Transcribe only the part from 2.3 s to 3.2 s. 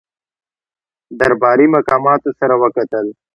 سره وکتل.